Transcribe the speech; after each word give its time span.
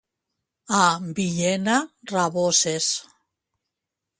A 0.77 0.83
Villena, 1.17 1.75
raboses. 2.11 2.87